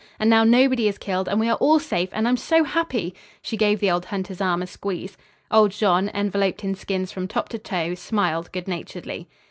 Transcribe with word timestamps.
And 0.19 0.31
now 0.31 0.43
nobody 0.43 0.87
is 0.87 0.97
killed 0.97 1.27
and 1.29 1.39
we 1.39 1.47
are 1.47 1.57
all 1.57 1.77
safe 1.77 2.09
and 2.11 2.27
I'm 2.27 2.35
so 2.35 2.63
happy!" 2.63 3.13
She 3.43 3.55
gave 3.55 3.79
the 3.79 3.91
old 3.91 4.05
hunter's 4.05 4.41
arm 4.41 4.63
a 4.63 4.65
squeeze. 4.65 5.15
Old 5.51 5.69
Jean, 5.73 6.09
enveloped 6.11 6.63
in 6.63 6.73
skins 6.73 7.11
from 7.11 7.27
top 7.27 7.49
to 7.49 7.59
toe, 7.59 7.93
smiled 7.93 8.51
good 8.51 8.67
naturedly. 8.67 9.27